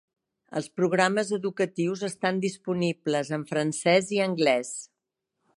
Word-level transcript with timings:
Els 0.59 0.69
programes 0.79 1.29
educatius 1.37 2.03
estan 2.09 2.41
disponibles 2.47 3.33
en 3.39 3.47
francès 3.53 4.13
i 4.19 4.23
anglès. 4.29 4.77